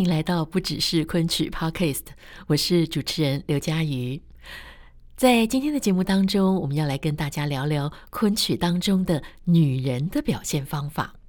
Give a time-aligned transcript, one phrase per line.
[0.00, 2.04] 迎来到不只是昆曲 Podcast，
[2.46, 4.18] 我是主持人刘佳瑜。
[5.14, 11.19] 在今天的节目当中，我们要来跟大家聊聊昆曲当中的女人的表现方法。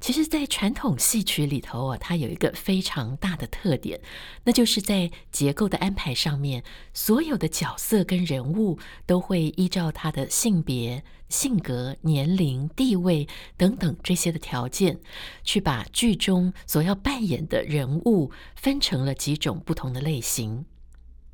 [0.00, 4.00] 其实，在传统戏曲里头啊，它有一个非常大的特点，
[4.44, 6.62] 那就是在结构的安排上面，
[6.94, 15.00] 所有的角色跟人物都会依照他的性别、性格、年龄、地位等等这些的条件，
[15.42, 20.64] 去把剧中所要扮演的人物分成了几种不同的类型，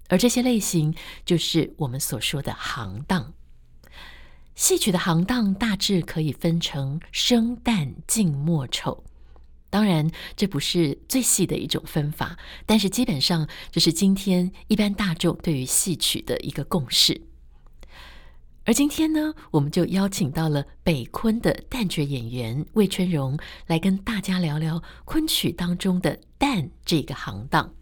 [0.09, 0.95] 而这些类型
[1.27, 3.35] 就是我们所说的行当。
[4.55, 9.03] 戏曲的行当大致可以分成生旦净末丑，
[9.69, 17.21] 当然这不是最细的一种分法，但是基本上这是今天一般大众对于戏曲的一个共识。
[18.65, 27.75] 而今天呢，我们就邀请到了北昆的旦角演员魏春荣来跟大家聊聊昆曲当中的旦这个行当。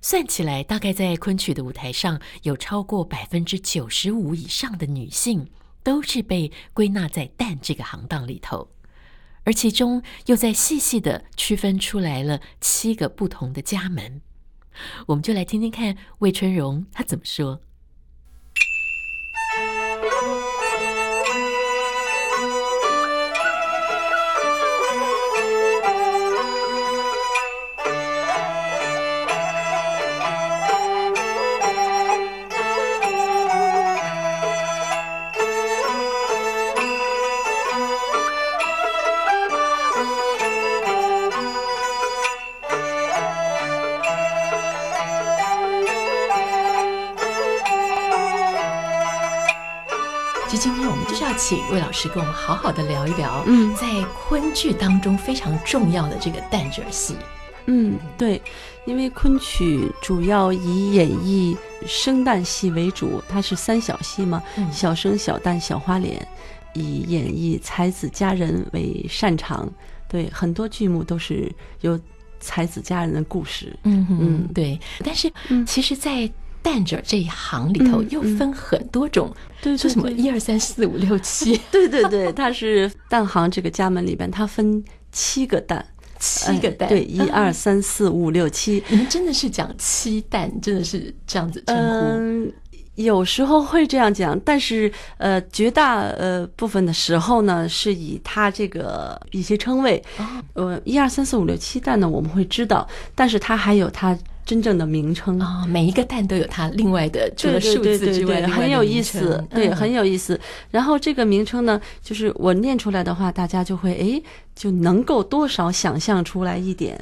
[0.00, 5.50] 算起来，大概在昆曲的舞台上，有超过百分之九十五以上的女性
[5.82, 8.68] 都是被归纳在旦这个行当里头，
[9.44, 14.22] 而其中又在细细的区分出来了七个不同的家门。
[15.06, 17.60] 我们就来听听看魏春荣他怎么说。
[51.48, 57.16] 请魏老师跟我们好好的聊一聊，嗯，在昆剧当中非常重要的这个旦角戏。
[57.64, 58.38] 嗯，对，
[58.84, 61.56] 因为昆曲主要以演绎
[61.86, 66.20] 生旦戏为主，它是三小戏嘛，嗯、小生、小旦、小花脸，
[66.74, 69.66] 以演绎才子佳人为擅长。
[70.06, 71.50] 对，很多剧目都是
[71.80, 71.98] 有
[72.40, 73.74] 才子佳人的故事。
[73.84, 74.78] 嗯嗯，对。
[75.02, 75.32] 但是，
[75.66, 76.30] 其实，在
[76.68, 85.84] 旦角这一行里头又分很多种，对，说什么一二三四五六七， 对对对，它是蛋行这个家门里边，它分七个蛋，
[86.18, 92.06] 七个蛋，对，一二三四五六七，你们真的是讲七蛋，真的是这样子称呼？
[92.18, 92.52] 嗯，
[92.96, 100.02] 有时候会这样讲，但是呃，绝大呃部分的时候呢，是以它这个一些称谓，
[100.52, 104.16] 呃，一二三四五六七蛋呢，我们会知道，但是它还有它。
[104.48, 105.38] 真正的名称。
[105.38, 110.40] 啊、哦，每一个蛋都有它另外的，除了数字之外，很有意思，对，很有意思。
[110.70, 114.22] 然后这个名称呢，就是我念出来的话，大家就会哎，
[114.54, 116.98] 就能够多少想象出来一点。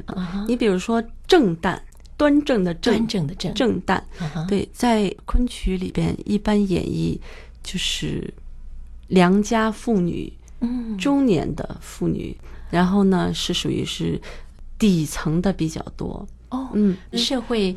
[0.49, 1.79] 你比如说正旦，
[2.17, 4.03] 端正的正，端正的正，正旦，
[4.49, 7.17] 对，在昆曲里边一般演绎
[7.63, 8.35] 就是
[9.07, 12.37] 良家妇女，嗯，中年的妇女，
[12.71, 14.21] 然后呢是属于是
[14.77, 16.27] 底层的比较多。
[16.51, 17.77] 哦，嗯，社会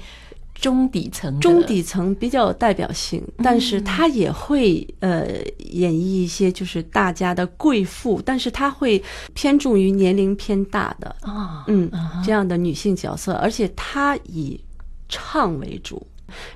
[0.53, 5.25] 中底层，中底层比较有代表性，但是他也会呃
[5.57, 9.01] 演绎一些就是大家的贵妇，但是他会
[9.33, 11.89] 偏重于年龄偏大的啊，嗯，
[12.25, 14.59] 这样的女性角色，而且他以
[15.07, 16.05] 唱为主，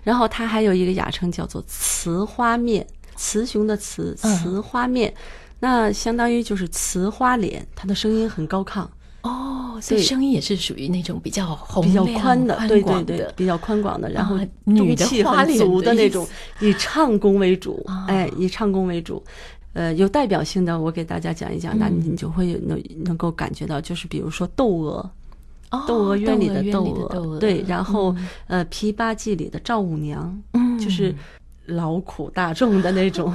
[0.04, 2.86] 然后他还有一个雅称叫做雌花面，
[3.16, 5.14] 雌雄的雌，雌花面，
[5.60, 8.86] 那相当于就是雌花脸，她的声音很高亢。
[9.24, 16.28] 哦，所以声音也是属于那种比较洪比较宽的，对对对，比较宽广的，然后女气很足的那种，
[16.60, 19.24] 以唱功为主，哎，以唱功为主，
[19.72, 25.10] 呃，有代表性的，我给大家讲一讲，那你就会能能够感觉到，就是比如说《窦娥》，
[25.88, 28.14] 《窦娥冤》里的窦娥，对，然后
[28.48, 31.16] 呃，《琵琶记》里的赵五娘，嗯，就是
[31.68, 33.34] 劳苦大众的那种，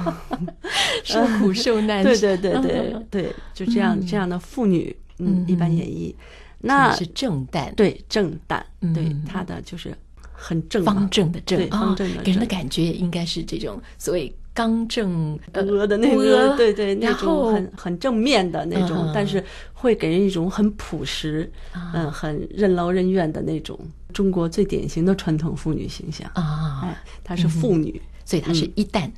[1.03, 4.95] 受苦受难， 对对对对 对，就这样这样的妇女。
[5.19, 6.13] 嗯，一般演绎，
[6.59, 8.61] 那是正旦，对正旦，
[8.93, 9.95] 对他的就是
[10.33, 19.43] 很正方正的正，方正的，给人的感觉也应该是这种所谓刚正呃的那个，对对，那种很很正面的那种，但是
[19.73, 21.49] 会给人一种很朴实，
[21.93, 23.79] 嗯，很任劳任怨的那种
[24.13, 26.81] 中国最典型的传统妇女形象啊。
[26.83, 29.09] 哎，她是妇女，所以她是一旦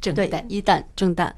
[0.00, 1.32] 正旦，一旦正旦。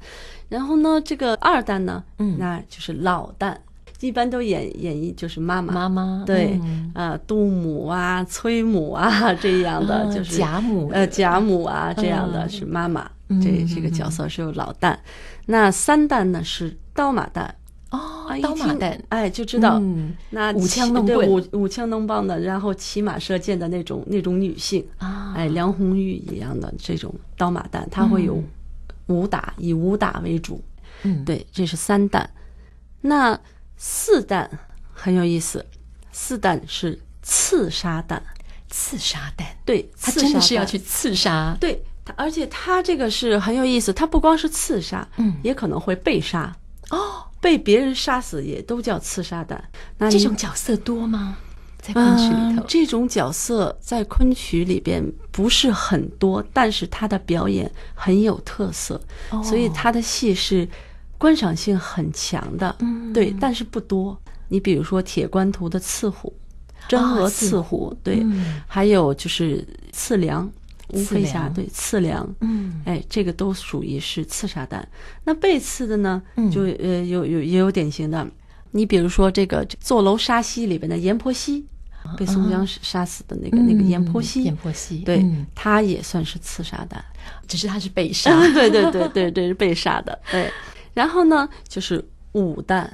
[0.49, 3.55] 然后呢，这个二旦呢，嗯，那就是老旦。
[4.03, 6.59] 一般都演演绎就是妈妈，妈妈对，
[6.93, 13.09] 啊，杜母啊，崔母啊 这样的，就是贾母，呃，贾母啊这样的是妈妈，
[13.41, 14.97] 这这个角色是有老旦。
[15.45, 17.49] 那三旦呢是刀马旦。
[17.91, 20.15] 哦，刀马旦，哎，就知道嗯。
[20.31, 28.43] 那舞枪弄棍，舞舞枪弄棒的，然后骑马射箭的那种那种女性啊，哎，梁红玉一样的这种刀马旦，她会有
[29.07, 30.59] 武打，以武打为主。
[31.03, 32.25] 嗯，对，这是三旦。
[33.01, 33.39] 那
[33.77, 34.47] 四旦
[34.93, 35.65] 很有意思，
[36.11, 38.19] 四旦是刺杀旦，
[38.69, 46.55] 刺杀旦，对，他真的是要去刺杀，对，他而且他这个是很有意思，他不光是刺杀，嗯，也可能会被杀。
[46.89, 49.59] 哦，被别人杀死也都叫刺杀旦。
[49.97, 51.37] 那这种角色多吗？
[51.81, 60.67] 在昆曲里头，呃，这种角色在昆曲里边不是很多，但是他的表演很有特色，哦，所以他的戏是。
[61.23, 64.19] 观赏性很强的，嗯，对，但是不多。
[64.49, 66.33] 你比如说《铁观图》的刺虎，
[66.89, 68.21] 真额刺虎，对，
[68.67, 70.51] 还有就是刺梁，
[70.89, 74.85] 乌飞侠对刺梁，嗯，哎，这个都属于是刺杀弹。
[75.23, 76.21] 那被刺的呢，
[76.51, 78.27] 就呃有有也有典型的，
[78.71, 81.65] 你比如说这个坐楼杀妻里边的阎婆惜，
[82.17, 85.25] 被宋江杀死的那个那个阎婆惜，阎婆惜，对，
[85.55, 87.01] 他也算是刺杀弹，
[87.47, 90.51] 只是他是被杀， 对对对对对，是被杀的，对。
[90.93, 92.03] 然后呢，就是
[92.33, 92.87] 五旦，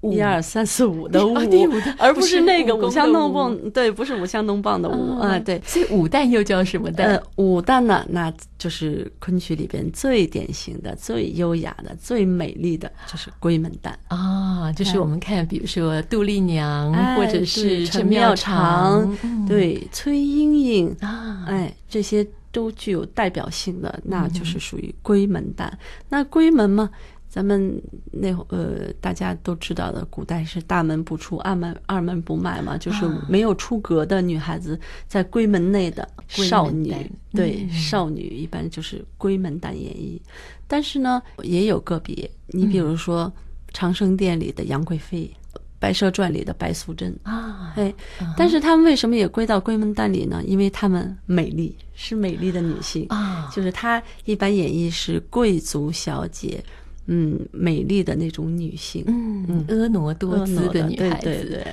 [0.00, 1.36] 一二三四五的 五，
[1.98, 5.60] 而不是那个五香弄棒，对，不是五香弄棒的五啊，对。
[5.64, 7.04] 所以五旦又叫什么旦？
[7.04, 14.72] 呃，五旦呢，那就是昆曲里边最典型的、最优雅的、最美丽的，就是闺门旦啊。
[14.72, 19.16] 就是我们看，比如说杜丽娘，或者是陈妙常，
[19.46, 25.70] 对，崔莺莺啊，哎，这些都具有代表性的，那就是属于闺门旦。
[26.08, 26.90] 那闺门嘛。
[27.32, 36.94] 咱们那呃，大家都知道的，古代是大门不出，二门二门不迈嘛，就是没有出阁的女孩子，在闺门内的少女，
[37.32, 40.20] 对，少女一般就是闺门旦演绎。
[40.68, 43.32] 但是呢，也有个别，你比如说
[43.72, 45.34] 《长生殿》里的杨贵妃，
[45.78, 47.94] 《白蛇传》里的白素贞啊，哎，
[48.36, 50.42] 但是她们为什么也归到闺门旦里呢？
[50.46, 53.06] 因为她们美丽，是美丽的女性。
[53.08, 56.62] 啊，就是她一般演绎是贵族小姐。
[57.06, 61.66] 嗯，美丽的那种女性，嗯，婀娜多姿的女孩子，对对对，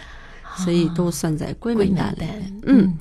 [0.57, 2.25] 所以都算在闺门旦里。
[2.63, 2.97] 嗯，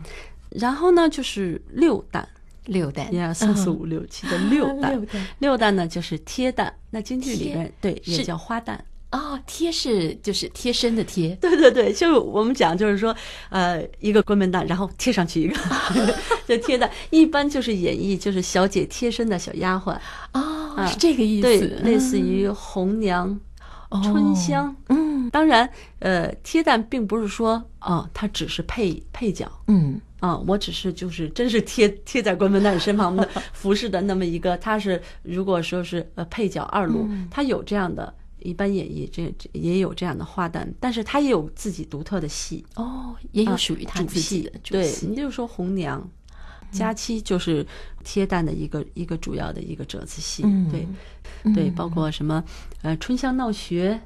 [0.50, 2.24] 然后呢，就是六旦，
[2.66, 5.06] 六旦，一二三四五六七的六旦，
[5.38, 6.70] 六旦呢就是贴旦。
[6.90, 8.78] 那京剧里面对也叫花旦
[9.10, 13.14] 啊，贴是就是贴身的贴，对对对，就我们讲就是说，
[13.48, 15.56] 呃，一个关门蛋，然后贴上去一个，
[16.46, 19.96] 就贴的一般就是演绎就是小姐贴身的小丫鬟
[20.32, 20.86] 啊。
[20.86, 23.36] 是这个意思，对，类似于红娘、
[24.04, 24.76] 春香。
[24.88, 25.68] 嗯，当然，
[25.98, 29.50] 呃，贴蛋并不是说，哦，它只是配配角。
[29.66, 34.56] 嗯，啊，我只是就是真是贴贴在关门蛋身旁的 服侍的那么一个。
[34.58, 42.64] 他是如果说是呃配角二路，他有这样的一般演绎，这也有这样的花旦，但是他也有自己独特的戏。
[42.76, 45.06] 哦，也有属于他自己的主戏。
[45.06, 46.08] 对，你就说红娘。
[46.70, 47.66] 佳期就是
[48.04, 50.86] 贴旦的一个一个主要的一个折子戏，对，
[51.54, 52.44] 对，包括什么
[52.82, 53.98] 呃春香闹学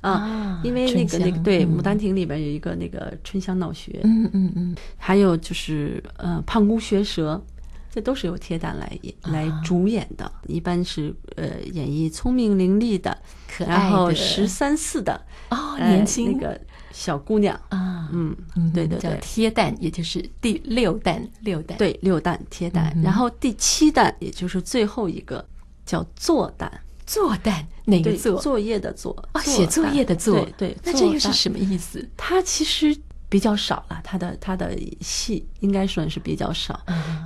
[0.00, 7.44] 啊，因为那个那个对《牡丹亭》里边有一个那个春香闹学，嗯嗯嗯，还有就是呃胖姑学舌，
[7.92, 13.16] 这都是由铁胆来演来主演的，一般是呃演绎聪明伶俐的，
[13.58, 15.20] 然后十三四的
[15.50, 16.60] 哦年轻那个。
[16.94, 18.36] 小姑娘啊，嗯，
[18.74, 25.42] 对对对，叫贴蛋，也就是第六蛋，六蛋，对，六蛋贴旦，然后第七蛋，也就是最后一个
[25.86, 26.70] 叫做蛋，
[27.06, 28.38] 作蛋哪个作？
[28.38, 32.06] 作业的作啊，写作业的作，对，那这又是什么意思？
[32.14, 32.94] 它其实
[33.32, 36.78] 比较少了，他的他的戏应该算是比较少，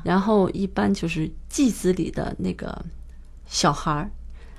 [0.05, 2.81] 然后一般就是戏子里的那个
[3.47, 4.09] 小孩儿，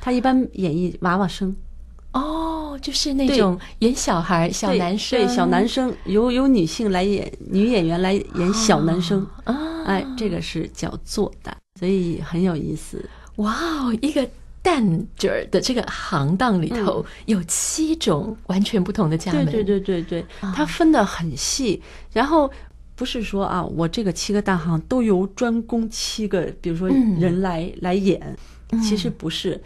[0.01, 1.55] 他一般演绎娃娃生。
[2.11, 9.25] 哦，就是那种演小孩、小男生，对小男生，由由女性来演，女演员来演小男生。
[9.45, 13.09] 啊，哎，这个是叫作旦，所以很有意思。
[13.37, 14.27] 哇哦，一个
[14.67, 21.81] 旦角儿的这个行当里头有七种完全不同的家门，对对对对对，它分得很细。
[22.11, 22.51] 然后
[22.95, 28.37] 不是说啊，我这个七个旦行都由专攻七个，比如说人来来演。
[28.83, 29.63] 其实不是，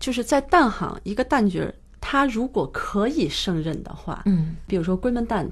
[0.00, 5.48] 就是在旦行一个旦角儿，他如果可以胜任的话，嗯，比如说闺门旦，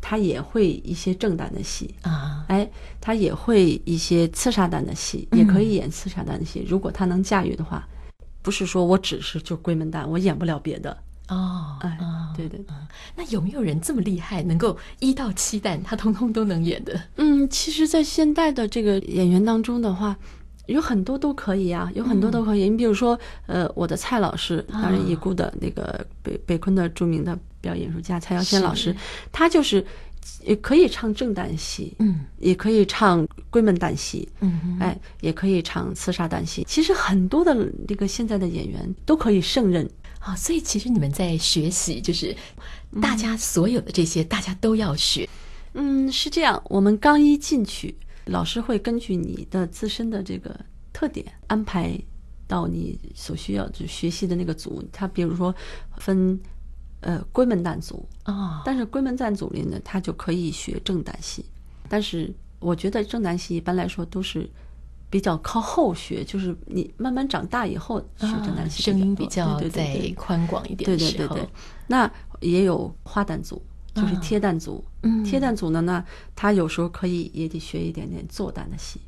[0.00, 1.94] 他也会一些正旦的戏。
[2.00, 2.66] 啊，哎，
[3.02, 6.64] 他也会一些刺杀旦的戏，也可以演刺杀旦的戏。
[6.66, 7.86] 如果他能驾驭的话，
[8.42, 10.96] 不是说我只是就闺门旦，我演不了别的
[11.28, 11.98] 哦，哎，
[12.36, 12.60] 对对，
[13.16, 17.00] 那有没有人这么厉害，能够一到七旦他通通都能演的？
[17.16, 20.16] 嗯，其实，在现代的这个演员当中的话。
[20.68, 22.68] 有很多都可以啊，有很多都可以。
[22.68, 28.94] 你比如说，呃，我的蔡老师，当然已故的那个北北昆的著名的表演艺术家蔡耀先老师，
[29.32, 29.82] 他就是
[30.44, 36.64] 也可以唱正旦戏，嗯，也可以唱闺门旦戏，嗯，哎，也可以唱刺杀旦戏。
[36.68, 39.88] 其实很多的这个现在的演员都可以胜任
[40.20, 42.34] 啊，所以其实你们在学习，就是
[43.00, 45.28] 大家所有的这些，大家都要学。
[45.74, 46.60] 嗯，是这样。
[46.66, 47.94] 我们刚一进去。
[48.26, 50.54] 老师会根据你的自身的这个
[50.92, 51.98] 特点安排
[52.46, 54.84] 到你所需要就学习的那个组。
[54.92, 55.54] 他比如说
[55.96, 56.38] 分
[57.00, 61.44] 呃闺门旦组啊，但是闺门旦组里呢，他就可以学正旦戏。
[61.88, 64.48] 但是我觉得正旦戏一般来说都是
[65.10, 69.26] 比较靠后学，就是你慢慢长大以后学正旦戏，声音比。
[69.26, 70.84] 较对宽广一点。
[70.86, 71.48] 对对对对，
[71.86, 73.62] 那也有花旦组。
[73.94, 76.04] 就是贴旦组，嗯，贴旦组呢，那
[76.36, 79.00] 他有时候可以也得学一点点做旦的戏，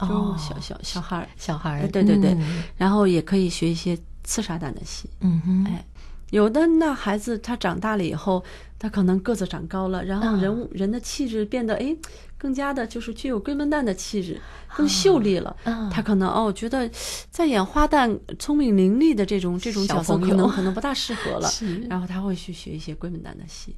[0.00, 2.36] 哦，小小小孩儿，小孩儿，对对对，
[2.76, 5.82] 然后也可以学一些刺杀旦的戏，嗯哼，哎，
[6.30, 8.42] 有的那孩子他长大了以后，
[8.78, 11.96] 他可能个子长高了，然后人物人的气质变得哎。
[12.36, 14.38] 更加的就是具有闺门旦的气质，
[14.76, 15.56] 更秀丽了。
[15.90, 16.86] 他可能哦，觉得
[17.30, 21.48] 在演花旦聪明伶俐的这种这种角色，可能可能不大适合了。
[21.88, 23.74] 然后他会去学一些闺门旦的戏。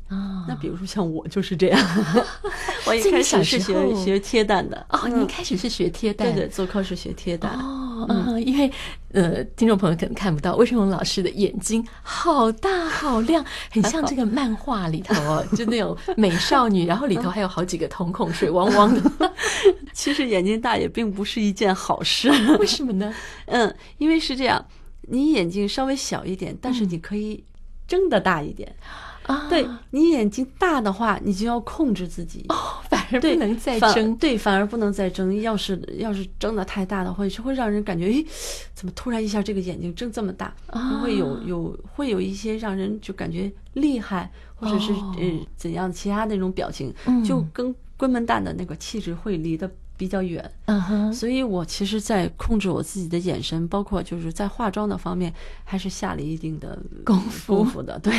[0.48, 1.80] 那比如说像我就是这样，
[2.88, 4.84] 我一开始是学学贴旦的。
[4.88, 6.24] 哦，你一开始是学贴旦？
[6.24, 7.50] 对对，做课是学贴旦。
[7.50, 8.70] 哦，嗯，因为
[9.12, 18.50] 呃，听众朋友可能看不到魏春荣老师的眼睛好大好亮，很像这个漫画里头哦，就那种美少女，然后里头还有好几个瞳孔水。
[18.50, 19.32] 汪汪的
[19.92, 22.30] 其实眼睛大也并不是一件好事。
[22.58, 23.12] 为什么呢？
[23.46, 24.64] 嗯，因为是这样，
[25.02, 27.42] 你眼睛稍微小一点，但是你可以
[27.88, 28.74] 睁得大一点。
[29.26, 32.46] 啊，对，你眼睛大的话，你就要控制自己。
[33.12, 34.16] 而不能再睁。
[34.16, 35.40] 对，反而不能再睁。
[35.40, 38.26] 要是要是睁的太大的话，是会让人感觉，诶，
[38.74, 40.54] 怎么突然一下这个眼睛睁这么大？
[41.02, 46.92] 会有有会有一些让人就感觉厉害，或者是呃怎样其他那种表情，
[47.24, 47.74] 就跟。
[47.98, 55.32] 关门蛋的那个气质会离得比较远，嗯哼，所以我其实，在控制我自己的眼神，包括就是在化妆的方面，
[55.64, 57.98] 还是下了一定的功夫，功夫的。
[58.00, 58.12] 对，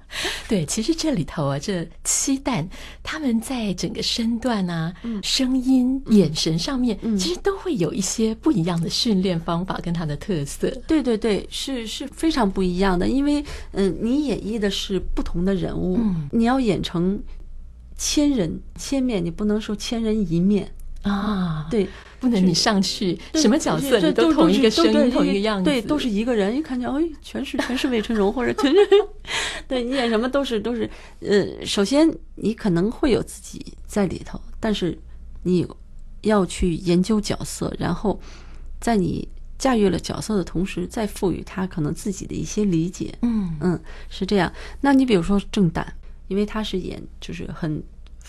[0.48, 2.66] 对，其实这里头啊，这七旦
[3.02, 10.70] 他们在整个身段啊、嗯、声音、眼神上面，嗯、其实都会有一些不一样的训练方法跟它的特色。
[10.86, 13.40] 对对对，是是非常不一样的，因为
[13.72, 17.22] 嗯、呃，你演绎的是不同的人物，嗯、你要演成。
[18.00, 20.70] 千人千面，你不能说千人一面
[21.02, 21.66] 啊！
[21.70, 21.88] 对，
[22.18, 26.56] 不能你上去什么角色你都同一个声音，同一个样子，对，都是一个人。
[26.56, 28.78] 一看见，哎，全是全是魏春荣，或者全是，
[29.68, 30.90] 对你演什么都是都是。
[31.20, 34.98] 呃，首先你可能会有自己在里头，但是
[35.44, 35.66] 你
[36.22, 38.20] 要去研究角色，然后
[38.80, 43.14] 在你驾驭了角色的同时，再赋予他可能自己的一些理解。
[43.22, 44.52] 嗯嗯，是这样。
[44.80, 45.84] 那你比如说郑旦。
[46.28, 47.82] 因为他是演就是很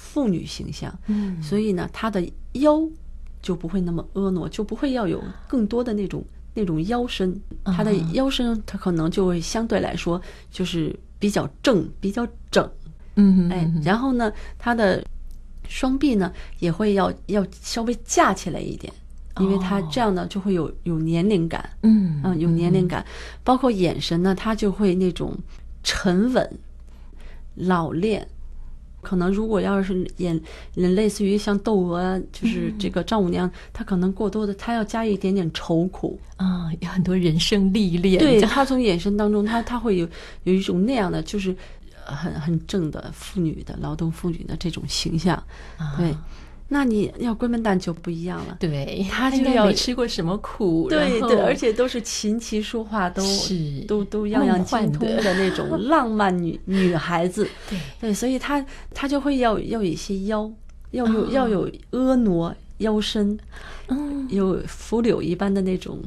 [0.10, 2.82] 妇女形象，嗯，所以呢，她的腰
[3.44, 6.26] 就不会那么婀娜，就不会要有更多的那种
[6.56, 12.68] 那种腰身，她的腰身她可能就会相对来说就是比较正，比较整，
[13.18, 15.06] 嗯，哎，然后呢，她的
[15.68, 18.92] 双臂呢也会要要稍微架起来一点，
[19.40, 23.06] 因为他这样呢就会有有年龄感，嗯嗯，有年龄感，
[23.44, 25.38] 包括眼神呢，他就会那种
[25.84, 26.60] 沉稳。
[27.56, 28.26] 老练，
[29.02, 30.40] 可能如果要是演
[30.76, 38.20] 演类似于像窦娥，就是这个丈母娘，她可能过多的，她要加一点点愁苦啊，有很多人生历练。
[38.20, 40.08] 对， 她从眼神当中，她她会有
[40.44, 41.56] 有一种那样的，就是
[42.04, 45.42] 很很正的妇女的劳动妇女的这种形象，
[45.98, 46.16] 对。
[46.72, 57.80] 那你要闺门旦就不一样了，对，他就要吃过什么苦，对对，而且都是琴棋书画都是都都样样精通的那种浪漫女 女孩子，对。
[58.00, 60.52] 对，所以她她就会要要有一些腰，
[60.92, 63.36] 要有要有婀娜腰身，
[63.88, 66.00] 嗯，有拂柳一般的那种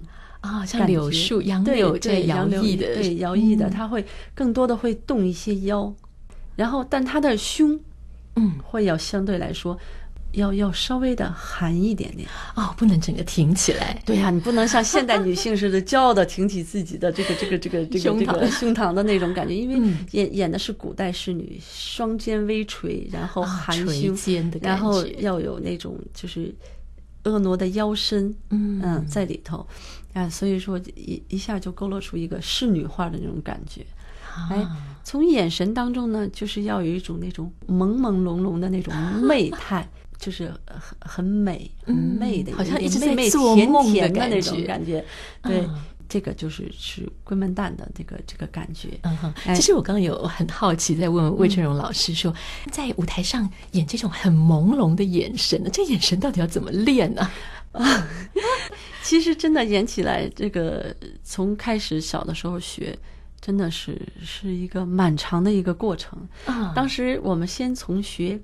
[0.43, 5.93] 啊，像柳树杨柳这摇曳的，对摇曳的，她会更多的会动一些腰，
[6.55, 7.81] 然后但她的胸，
[8.37, 9.77] 嗯，会要相对来说。
[10.33, 14.01] 要要稍微的含一点点哦，不能整个挺起来。
[14.05, 24.17] 对呀、啊，你不能像现代女性似的骄傲的挺起自己的这个这个这个这个这个胸膛的那种感觉，因为演演的是古代侍女，双肩微垂，然后含胸，
[24.61, 26.55] 然后要有那种就是
[27.25, 29.67] 婀娜的腰身，嗯嗯，在里头
[30.15, 33.85] 啊，所以说一一下就勾勒出一个仕女画的那种感觉。
[34.51, 34.67] 哎，
[35.05, 39.87] 从眼神当中呢，就是要有一种那种朦朦胧胧的那种媚态。
[40.23, 45.05] 就是很很美，很媚的，好像一直在做梦的那种感觉。
[45.43, 45.69] 对，
[46.09, 48.91] 这个就是是龟门旦的这个这个感觉。
[49.03, 52.33] 嗯哼，其实我刚刚有很好奇，在问魏春荣老师说，
[52.71, 57.29] 在舞台上演这种很朦胧的眼神，这眼神到底要怎么练呢？
[57.73, 58.07] 啊，
[59.03, 62.97] 其实真的演起来，这个从开始小的时候学，
[63.41, 66.17] 真的是是一个漫长的一个过程。
[66.47, 68.41] 啊，当时我们先从学。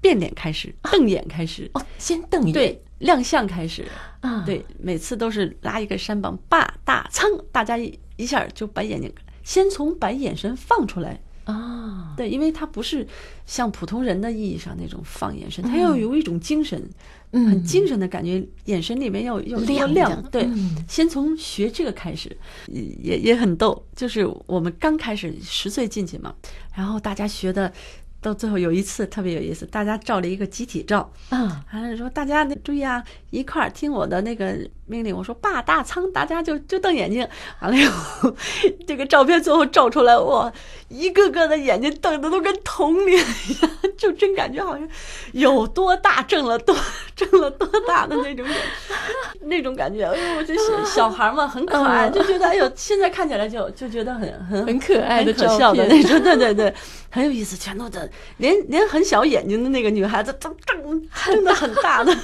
[0.00, 1.70] 变脸开始，瞪眼开始。
[1.74, 3.84] 哦，先瞪眼，对，亮相开始。
[4.20, 9.12] 啊，对，每次都是拉一个山膀，霸大仓，大家一一下就把眼睛，
[9.42, 11.20] 先从把眼神放出来。
[11.44, 13.06] 啊，对，因为他不是
[13.46, 16.82] 像普通人的意义上那种放眼神，他要有一种精神，
[17.30, 20.48] 很精神的感觉，眼神里面要要要亮，对，
[20.88, 22.36] 先从学这个开始，
[22.66, 26.34] 也也很逗，就是我们刚开始十岁进去嘛，
[26.74, 27.72] 然后大家学的。
[28.26, 35.16] 到最后有一次特别有意思，大家照了一个集体照，啊，完了说大家注意啊，一块儿听我的那个命令。
[35.16, 37.26] 我说霸大仓，大家就就瞪眼睛。
[37.60, 38.34] 完了以后，
[38.86, 40.52] 这个照片最后照出来，哇，
[40.88, 44.88] 一个个的眼睛瞪的都跟铜铃一样，就真感觉好像
[45.32, 46.76] 有多大挣了多
[47.16, 48.46] 挣了多大的那种
[49.42, 50.04] 那种感觉。
[50.04, 56.74] 哎呦，我这小小孩嘛，很可爱，就觉得哎呦，现在看起来就就觉得很很很可爱的可笑的那种， 对对对，
[57.10, 58.08] 很有意思，全都瞪。
[58.38, 62.14] 连连很小眼睛的那个女孩子瞪瞪瞪得很大的，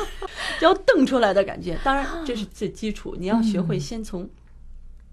[0.60, 1.76] 要瞪出来的感觉。
[1.82, 4.28] 当然这是最基础，你要学会先从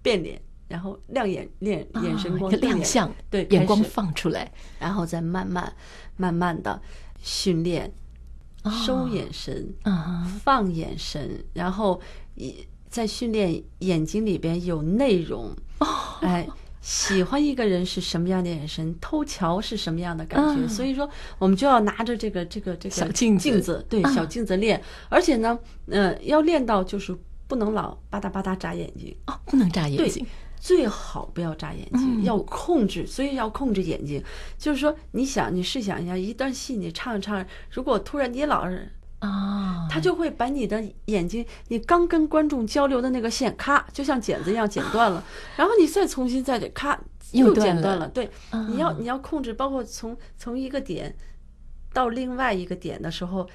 [0.02, 5.74] 变脸，然后亮眼练眼神光，亮相，对，眼光放出来，然后再慢慢
[6.18, 6.82] 慢慢的
[7.22, 7.92] 训练
[8.86, 9.74] 收眼神，
[10.44, 12.00] 放眼神，然后
[12.90, 15.56] 在训练眼睛里边有内容，
[16.22, 16.48] 哎。
[16.82, 18.96] 喜欢一个人是什么样的眼神？
[19.02, 20.66] 偷瞧是什么样的感觉？
[20.66, 24.82] 所以说，我们就要拿着这个这个这个小镜子，镜子对小镜子练。
[25.10, 27.16] 而且呢，呃，要练到就是
[27.50, 33.06] 不能老吧嗒吧嗒眨眼睛哦，不能眨眼睛，最好不要眨眼睛，要控制。
[33.06, 34.24] 所以要控制眼睛，
[34.58, 38.90] 就是说，你想，你试想一下，一段戏你唱一唱，如果突然你老是。
[39.20, 45.22] 啊，他就会把你的眼睛，你刚跟观众交流的那个线，咔，就像剪子一样剪断了，
[45.58, 46.98] 然后你再重新再咔
[47.34, 48.08] 又剪断了。
[48.08, 48.30] 对，
[48.70, 51.14] 你要你要控制，包括从从一个点
[51.92, 53.46] 到另外一个点的时候，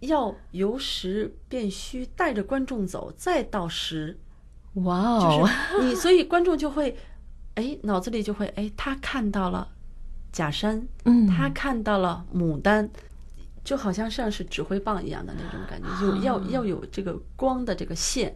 [0.00, 4.18] 要由实变虚，带着观众走，再到实。
[4.74, 6.96] 哇哦，就是你，所以观众就会，
[7.54, 9.68] 哎，脑子里就会，哎，他看到了
[10.30, 12.90] 假山，嗯，他看到了牡丹。
[13.64, 18.34] 就好像像是指挥棒一样的那种感觉，就要要有这个光的这个线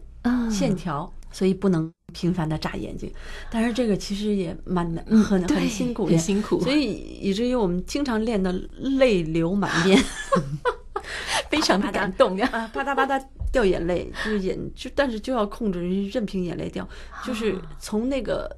[0.51, 3.11] 线条，所以不能频繁的眨眼睛。
[3.49, 6.61] 但是这个其实也蛮难，很很辛苦，很辛苦。
[6.61, 9.99] 所以以至于我们经常练的泪流满面，
[11.49, 16.87] 非常的感动呀，啊，啪嗒啪嗒掉眼泪，就是眼就但是就要控制，任凭眼泪掉，
[17.25, 18.49] 就是从那个。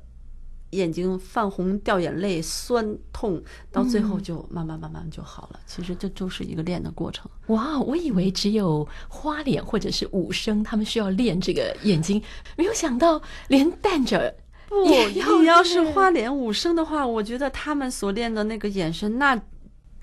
[0.72, 5.60] 眼睛泛红、掉眼泪、酸痛，到最后就慢慢慢慢就好了。
[5.66, 7.32] 其实这就是一个练的过程。
[7.48, 12.22] 哇，我以为只有花脸或者是武生他们需要练这个眼睛，
[12.58, 14.20] 没有想到连旦角
[14.68, 19.40] 不，你要是花脸武生的话，我觉得他们所练的那个眼神，那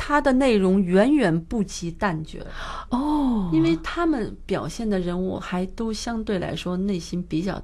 [0.05, 2.41] 他的内容远远不及旦角
[2.91, 7.62] 哦，因为他们表现的人物还都相对来说内心比较。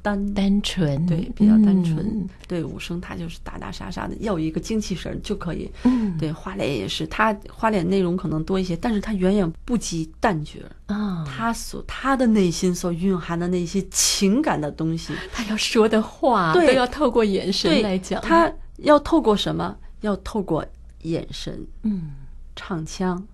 [0.00, 1.98] 单单纯，对，比较单纯。
[1.98, 5.70] 嗯、对，武生他就是打打杀杀的，要有一个精气神就可以。
[5.82, 11.24] 嗯，对，花脸也是，他花脸内容可能多一些，但是他远远不及旦角啊。
[11.26, 18.22] 他所他的内心所蕴含的那些情感的东西，他要说的话，对，都要透过眼神来讲。
[18.22, 19.76] 他要透过什么？
[20.02, 20.64] 要透过
[21.02, 21.66] 眼神。
[21.82, 22.10] 嗯，
[22.56, 23.26] 唱腔、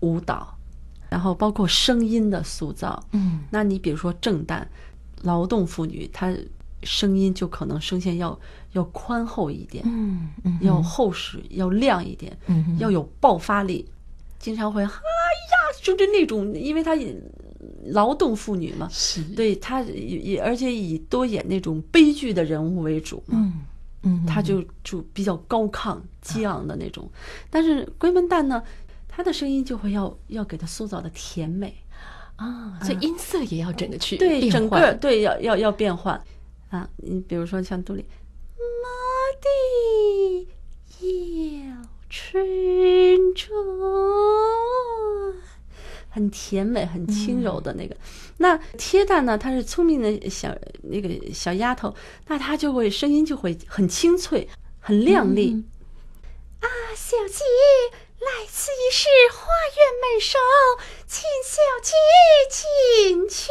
[0.00, 0.56] 舞蹈，
[1.08, 3.04] 然后包括声音的塑造。
[3.12, 4.64] 嗯，那你比如说正旦。
[5.24, 6.34] 劳动妇女，她
[6.82, 8.36] 声音就可能声线要
[8.72, 13.88] 要宽厚一点，嗯，嗯要厚实，要亮一点，嗯，要有爆发力，
[14.40, 14.98] 经常会哎呀，
[15.80, 16.98] 就是那种，因为她
[17.84, 23.60] 劳动妇女嘛，是，对她也而且以多演那种悲剧的人物为主嘛，嗯
[24.02, 27.10] 嗯，他就就比较高亢激昂的那种，
[27.50, 28.62] 但是龟门蛋呢，
[29.08, 31.76] 他的声音就会要要给他塑造的甜美。
[32.36, 36.20] 啊，所以音色也要整个去对整个对要要要变换。
[36.70, 36.88] 啊。
[36.96, 38.04] 你比如说像杜丽，
[38.82, 38.88] 马
[39.40, 39.46] 的
[41.06, 41.76] 有
[42.08, 42.44] 春
[43.36, 43.54] 春，
[46.12, 47.94] 很甜美很轻柔的那个。
[47.94, 47.98] 嗯、
[48.36, 51.92] 那贴蛋呢，她是聪明的小那个小丫头，
[52.28, 54.48] 那她就会声音就会很清脆，
[54.78, 55.50] 很亮丽。
[55.52, 55.64] 嗯、
[56.60, 57.42] 啊，小姐。
[58.22, 60.38] 来此一试，花园门首，
[61.08, 61.92] 请小姐
[62.48, 63.50] 进去。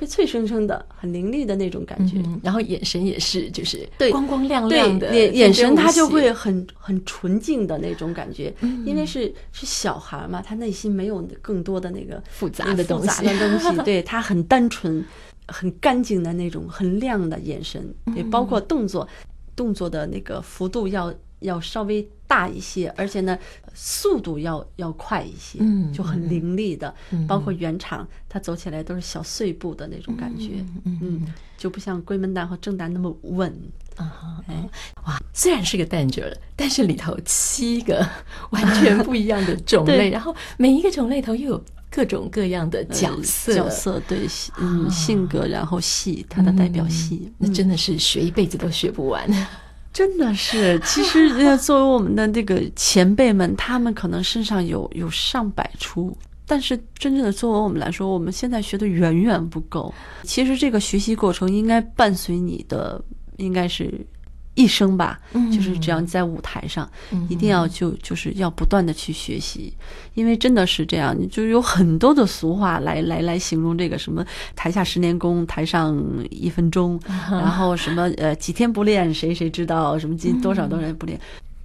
[0.00, 15.04] 会脆生生的，很凌厉的那种感觉，嗯、然后眼神也是，就是光光亮亮的，眼眼神他就会很很纯净的那种感觉，嗯、因为是是小孩嘛，他内心没有更多的那个复杂的东西，复杂的东西，对他很单纯、
[15.48, 19.06] 很干净的那种很亮的眼神，也包括动作，
[19.54, 21.12] 动作的那个幅度要。
[21.40, 23.36] 要稍微大一些，而且呢，
[23.74, 33.52] 速度要要快一些，嗯，就很凌厉的，嗯、包括圆场，它走起来都是小碎步的那种感觉，嗯，嗯嗯就不像龟门旦和正旦那么稳，
[33.96, 34.54] 啊，哎，
[35.06, 36.22] 哇，虽然是个旦角，
[36.54, 38.08] 但是里头七个
[38.50, 44.18] 完全不一样的种类， 然后每一个种类头又有各种各样的角色，呃、角色对，
[44.60, 49.28] 嗯，性格，然后戏，他的代表戏，嗯、那真的是学一辈子都学不完。
[49.92, 59.92] 真的是，其实 作为我们的这个前辈们，他们可能身上有有上百出，但是真正的作为我们来说，我们现在学的远远不够。
[60.22, 63.02] 其实这个学习过程应该伴随你的，
[63.36, 64.06] 应该是。
[64.60, 65.18] 一生吧，
[65.52, 69.72] 就是只要你在舞台上，嗯、一定要就就是要不断的去学习，
[70.14, 75.96] 因为真的是这样，你就有很多的俗话来来来形容这个什么台下十年功，台上
[76.30, 81.18] 一分钟， 然后什么呃几天不练谁谁知道，什么今多少多少人不练。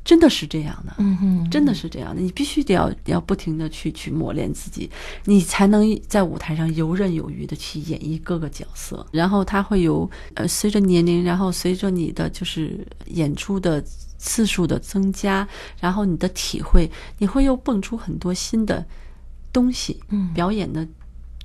[0.05, 2.21] 真的是这样的，嗯哼，真的是这样的。
[2.21, 4.87] 你必须得要要不停的去去磨练自己，
[5.25, 9.03] 你才能在舞台上游刃有余的去演绎各个角色。
[9.11, 13.83] 然后他会有呃，随着年龄，然后随着你的就是演出的
[14.19, 15.47] 次数的增加，
[15.81, 18.85] 然后你的体会，你会又蹦出很多新的
[19.51, 20.87] 东西，嗯，表演的。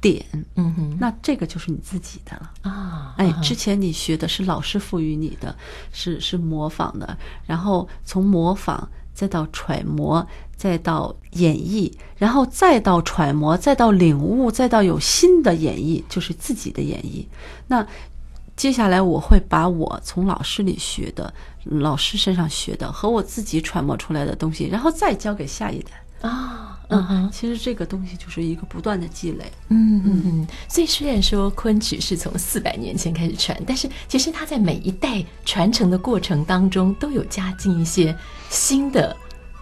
[0.01, 3.15] 点，嗯哼，那这个就是你自己的了啊！
[3.19, 5.55] 哎，之前你学的是老师赋予你的，
[5.93, 17.27] 是是模仿的，然后从模仿再到揣摩，再到演绎，然后再到揣摩，再到领悟，再到有新的演绎，就是自己的演绎。
[17.67, 17.87] 那
[18.57, 21.33] 接下来我会把我从老师里学的、
[21.65, 26.67] 老师身上学的和我自己揣摩出来的东西，然后再交给下一代啊。
[26.93, 29.45] 嗯哼，其实这个东西就是一个不断的积累。
[29.69, 30.47] 嗯嗯嗯。
[30.69, 38.13] 所以虽然说昆曲是从四百年前开始传，但是其实它在每一代传承的过程当中，都有加进一些
[38.49, 39.17] 新的，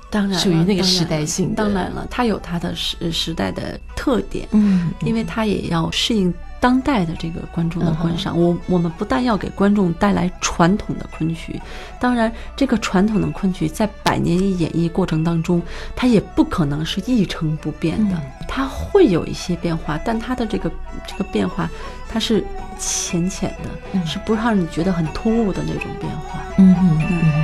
[0.08, 1.56] 当然属于那个时代性的。
[1.56, 4.48] 当然了，它有它的时时代的特点。
[4.52, 6.32] 嗯，因为它也要适应。
[6.60, 11.60] 当代的这个观众的观赏，我我们不但要给观众带来传统的昆曲，
[12.00, 15.62] 当然，这个传统的昆曲在百年一演绎过程当中，
[15.94, 20.70] 它也不可能是一成不变的，它会有一些变化，但它的这个
[21.06, 21.70] 这个变化，
[22.08, 22.44] 它是
[22.78, 26.40] 浅浅的，是不让你觉得很突兀的那种变化。
[26.58, 27.37] 嗯嗯嗯。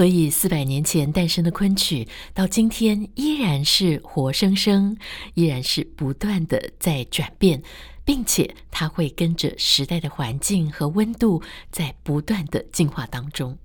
[0.00, 4.96] 所以，四百年前诞生的昆曲，到今天依然是活生生，
[5.34, 7.62] 依然是不断的在转变，
[8.02, 13.58] 并且它会跟着时代的环境和温度在不断的进化当中。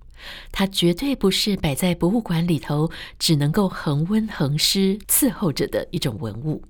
[0.52, 6.62] 它绝对不是摆在博物馆里头只能够恒温恒湿伺候着的一种文物。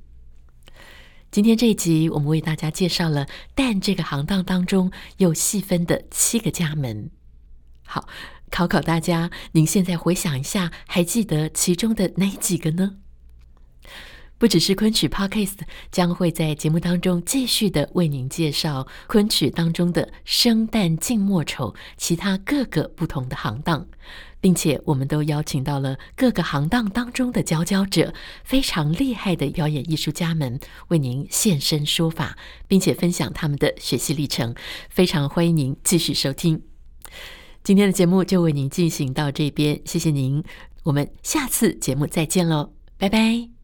[1.33, 3.26] 今天这一集，我们为大家介绍了
[3.57, 7.11] 旦这个行当当中又细分的七个家门。
[7.85, 8.07] 好。
[8.51, 12.97] 考考大家，您现在回想一下，还记得其中的哪几个呢？
[14.39, 23.87] 不只是昆曲 Podcast 将会在节目当中继续的为您介绍昆曲当中的生旦净末丑，其他各个不同的行当，
[24.39, 28.13] 并且我们都邀请到了各个行当当中的佼佼者，
[28.45, 32.37] 非常厉害的表演艺术家们为您现身说法，
[32.69, 34.55] 并且分享他们的学习历程。
[34.91, 36.63] 非常欢迎您继续收听。
[37.66, 40.40] 今天的节目就为您进行到这边，谢谢您，
[40.85, 43.56] 我们下次节目再见喽，拜拜。